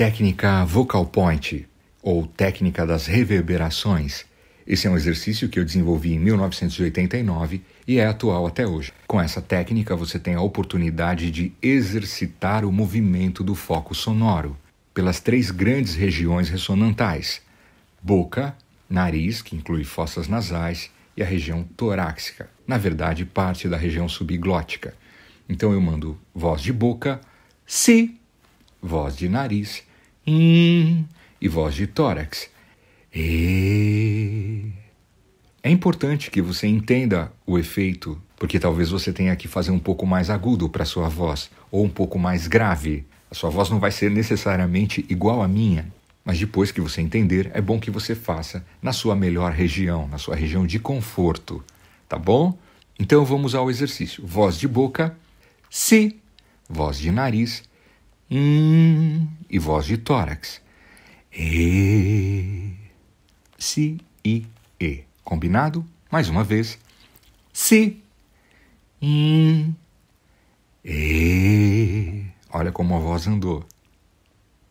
[0.00, 1.68] técnica Vocal Point,
[2.02, 4.24] ou técnica das reverberações.
[4.66, 8.94] Esse é um exercício que eu desenvolvi em 1989 e é atual até hoje.
[9.06, 14.56] Com essa técnica, você tem a oportunidade de exercitar o movimento do foco sonoro
[14.94, 17.42] pelas três grandes regiões ressonantais:
[18.02, 18.56] boca,
[18.88, 24.94] nariz, que inclui fossas nasais, e a região torácica, na verdade, parte da região subglótica.
[25.46, 27.20] Então eu mando voz de boca,
[27.66, 28.18] si,
[28.80, 29.89] voz de nariz,
[30.26, 31.06] in,
[31.40, 32.48] e voz de tórax.
[33.14, 34.72] E...
[35.62, 40.06] É importante que você entenda o efeito, porque talvez você tenha que fazer um pouco
[40.06, 43.04] mais agudo para sua voz, ou um pouco mais grave.
[43.30, 45.92] A sua voz não vai ser necessariamente igual à minha,
[46.24, 50.16] mas depois que você entender, é bom que você faça na sua melhor região, na
[50.16, 51.62] sua região de conforto,
[52.08, 52.56] tá bom?
[52.98, 54.26] Então vamos ao exercício.
[54.26, 55.16] Voz de boca,
[55.68, 56.18] si,
[56.68, 57.62] voz de nariz,
[58.30, 60.60] hum, e voz de tórax.
[61.32, 62.72] E,
[63.58, 64.46] si, e,
[64.80, 65.04] e.
[65.24, 65.84] Combinado?
[66.10, 66.78] Mais uma vez.
[67.52, 68.02] Si,
[69.02, 69.72] hum,
[70.84, 72.24] e.
[72.52, 73.64] Olha como a voz andou.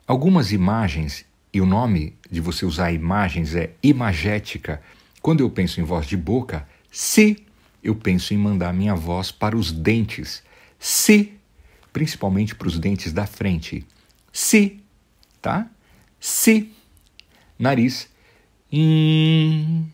[0.05, 4.81] Algumas imagens, e o nome de você usar imagens é imagética.
[5.21, 7.45] Quando eu penso em voz de boca, se
[7.83, 10.43] eu penso em mandar minha voz para os dentes.
[10.77, 11.33] Se,
[11.91, 13.85] principalmente para os dentes da frente.
[14.31, 14.79] Se,
[15.41, 15.67] tá?
[16.19, 16.71] Se,
[17.57, 18.09] nariz.
[18.71, 19.85] Hum.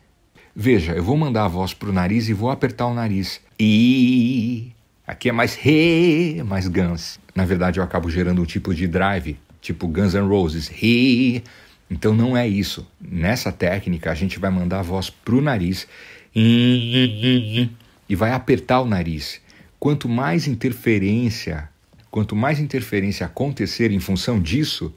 [0.56, 3.42] Veja, eu vou mandar a voz para o nariz e vou apertar o nariz.
[3.60, 4.72] E.
[5.06, 7.20] Aqui é mais re, mais Guns.
[7.36, 10.68] Na verdade, eu acabo gerando um tipo de drive, tipo Guns N' Roses.
[10.68, 11.44] Re.
[11.90, 12.88] Então não é isso.
[13.00, 15.88] Nessa técnica, a gente vai mandar a voz para o nariz
[16.34, 17.70] e
[18.12, 19.40] vai apertar o nariz.
[19.80, 21.70] Quanto mais interferência,
[22.16, 24.96] quanto mais interferência acontecer em função disso,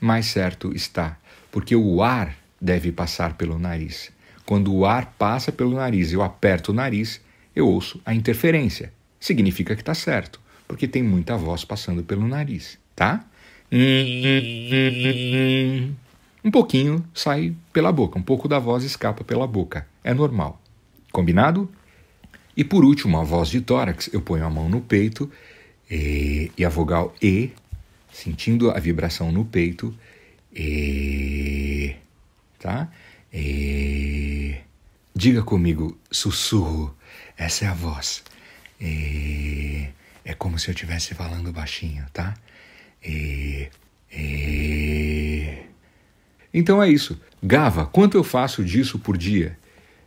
[0.00, 1.16] mais certo está,
[1.48, 4.10] porque o ar deve passar pelo nariz.
[4.44, 7.20] Quando o ar passa pelo nariz e eu aperto o nariz,
[7.54, 8.92] eu ouço a interferência.
[9.20, 13.24] Significa que está certo, porque tem muita voz passando pelo nariz, tá?
[16.44, 19.86] Um pouquinho sai pela boca, um pouco da voz escapa pela boca.
[20.02, 20.60] É normal.
[21.12, 21.70] Combinado?
[22.56, 25.30] E por último, a voz de tórax, eu ponho a mão no peito
[25.90, 27.50] e, e a vogal E,
[28.12, 29.94] sentindo a vibração no peito,
[30.54, 31.96] E,
[32.58, 32.90] tá?
[33.32, 34.54] E,
[35.14, 36.94] diga comigo, sussurro,
[37.36, 38.22] essa é a voz.
[38.80, 39.88] E,
[40.24, 42.34] é como se eu estivesse falando baixinho, tá?
[43.04, 43.68] E,
[44.12, 45.56] e...
[46.52, 47.18] Então é isso.
[47.42, 49.58] Gava, quanto eu faço disso por dia?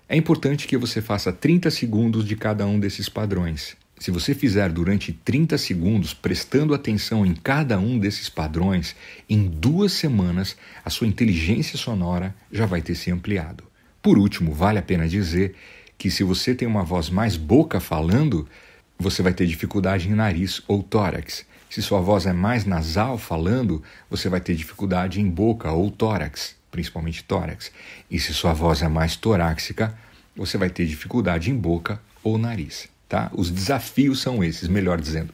[0.08, 3.76] É importante que você faça 30 segundos de cada um desses padrões.
[3.98, 8.96] Se você fizer durante 30 segundos, prestando atenção em cada um desses padrões,
[9.28, 13.64] em duas semanas a sua inteligência sonora já vai ter se ampliado.
[14.00, 15.56] Por último, vale a pena dizer
[15.98, 18.48] que se você tem uma voz mais boca falando,
[19.00, 21.48] você vai ter dificuldade em nariz ou tórax.
[21.68, 26.56] Se sua voz é mais nasal falando, você vai ter dificuldade em boca ou tórax,
[26.76, 27.72] principalmente tórax.
[28.12, 29.98] E se sua voz é mais torácica,
[30.36, 33.32] você vai ter dificuldade em boca ou nariz, tá?
[33.34, 35.32] Os desafios são esses, melhor dizendo.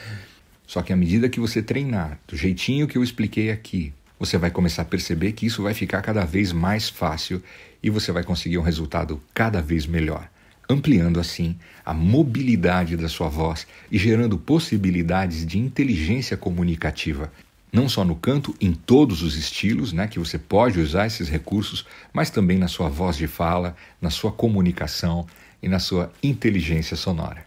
[0.66, 4.50] Só que à medida que você treinar do jeitinho que eu expliquei aqui, você vai
[4.50, 7.42] começar a perceber que isso vai ficar cada vez mais fácil
[7.82, 10.26] e você vai conseguir um resultado cada vez melhor,
[10.66, 17.30] ampliando assim a mobilidade da sua voz e gerando possibilidades de inteligência comunicativa
[17.72, 21.86] não só no canto, em todos os estilos, né, que você pode usar esses recursos,
[22.12, 25.26] mas também na sua voz de fala, na sua comunicação
[25.62, 27.44] e na sua inteligência sonora.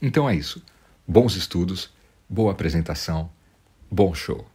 [0.00, 0.62] Então é isso.
[1.06, 1.90] Bons estudos,
[2.28, 3.30] boa apresentação,
[3.90, 4.46] bom show.